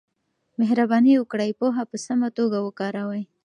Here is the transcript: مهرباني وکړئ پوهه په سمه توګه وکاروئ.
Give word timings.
مهرباني 0.59 1.13
وکړئ 1.17 1.51
پوهه 1.59 1.83
په 1.91 1.97
سمه 2.05 2.29
توګه 2.37 2.57
وکاروئ. 2.61 3.23